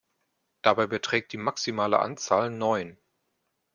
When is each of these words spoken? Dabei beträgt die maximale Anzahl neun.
Dabei 0.63 0.87
beträgt 0.87 1.31
die 1.31 1.37
maximale 1.37 1.99
Anzahl 1.99 2.49
neun. 2.49 2.97